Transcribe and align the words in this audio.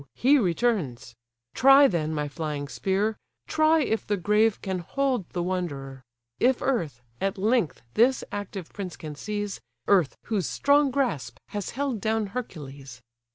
he 0.15 0.39
returns. 0.39 1.13
Try, 1.53 1.87
then, 1.87 2.11
my 2.11 2.27
flying 2.27 2.67
spear! 2.67 3.19
Try, 3.45 3.81
if 3.81 4.07
the 4.07 4.17
grave 4.17 4.59
can 4.63 4.79
hold 4.79 5.29
the 5.29 5.43
wanderer; 5.43 6.03
If 6.39 6.59
earth, 6.59 7.03
at 7.21 7.37
length 7.37 7.83
this 7.93 8.23
active 8.31 8.73
prince 8.73 8.97
can 8.97 9.13
seize, 9.13 9.61
Earth, 9.87 10.17
whose 10.23 10.47
strong 10.49 10.89
grasp 10.89 11.37
has 11.49 11.69
held 11.77 12.01
down 12.01 12.25
Hercules." 12.33 13.03